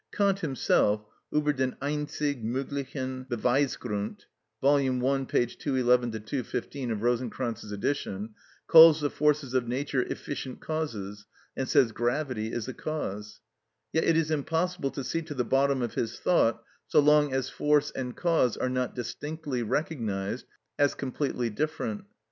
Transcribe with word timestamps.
Kant 0.11 0.39
himself 0.39 1.05
(Über 1.31 1.55
den 1.55 1.75
Einzig 1.79 2.43
Möglichen 2.43 3.27
Beweisgrund, 3.29 4.25
vol. 4.59 4.77
i. 4.79 5.25
p. 5.25 5.45
211 5.45 6.11
215 6.25 6.89
of 6.89 6.97
Rosenkranz's 7.03 7.71
edition) 7.71 8.33
calls 8.65 8.99
the 9.01 9.11
forces 9.11 9.53
of 9.53 9.67
nature 9.67 10.01
"efficient 10.01 10.59
causes," 10.59 11.27
and 11.55 11.69
says 11.69 11.91
"gravity 11.91 12.51
is 12.51 12.67
a 12.67 12.73
cause." 12.73 13.41
Yet 13.93 14.05
it 14.05 14.17
is 14.17 14.31
impossible 14.31 14.89
to 14.89 15.03
see 15.03 15.21
to 15.21 15.35
the 15.35 15.45
bottom 15.45 15.83
of 15.83 15.93
his 15.93 16.17
thought 16.19 16.63
so 16.87 16.99
long 16.99 17.31
as 17.31 17.49
force 17.49 17.91
and 17.91 18.15
cause 18.17 18.57
are 18.57 18.69
not 18.69 18.95
distinctly 18.95 19.61
recognised 19.61 20.47
as 20.79 20.95
completely 20.95 21.51
different. 21.51 22.05